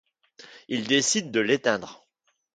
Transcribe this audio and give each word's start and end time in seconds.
Il 0.67 0.87
décide 0.87 1.29
de 1.29 1.41
l'éteindre. 1.41 2.07